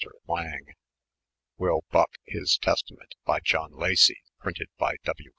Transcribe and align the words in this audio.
Laing 0.27 0.73
;)'Wyl 1.59 1.81
Buche, 1.91 2.05
His 2.25 2.57
Testament, 2.57 3.13
by 3.23 3.39
John 3.39 3.71
Lacy, 3.71 4.17
printed 4.39 4.69
by 4.79 4.95
W. 5.03 5.29